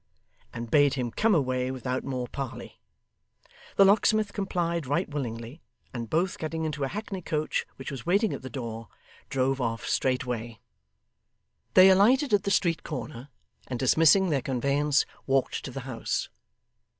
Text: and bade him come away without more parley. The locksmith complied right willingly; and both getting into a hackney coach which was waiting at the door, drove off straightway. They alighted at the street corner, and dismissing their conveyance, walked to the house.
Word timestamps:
and 0.51 0.71
bade 0.71 0.95
him 0.95 1.11
come 1.11 1.35
away 1.35 1.69
without 1.69 2.03
more 2.03 2.27
parley. 2.27 2.81
The 3.75 3.85
locksmith 3.85 4.33
complied 4.33 4.87
right 4.87 5.07
willingly; 5.07 5.61
and 5.93 6.09
both 6.09 6.39
getting 6.39 6.65
into 6.65 6.83
a 6.83 6.87
hackney 6.87 7.21
coach 7.21 7.67
which 7.75 7.91
was 7.91 8.03
waiting 8.03 8.33
at 8.33 8.41
the 8.41 8.49
door, 8.49 8.87
drove 9.29 9.61
off 9.61 9.87
straightway. 9.87 10.59
They 11.75 11.91
alighted 11.91 12.33
at 12.33 12.45
the 12.45 12.49
street 12.49 12.81
corner, 12.81 13.29
and 13.67 13.77
dismissing 13.77 14.31
their 14.31 14.41
conveyance, 14.41 15.05
walked 15.27 15.63
to 15.65 15.69
the 15.69 15.81
house. 15.81 16.29